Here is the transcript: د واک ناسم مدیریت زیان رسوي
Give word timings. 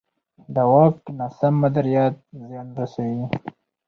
د 0.53 0.55
واک 0.71 0.97
ناسم 1.17 1.53
مدیریت 1.63 2.15
زیان 2.47 2.67
رسوي 2.79 3.23